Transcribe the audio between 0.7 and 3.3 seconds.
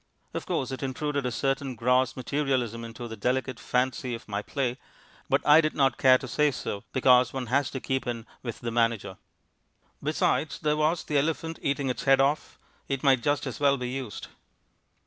it intruded a certain gross materialism into the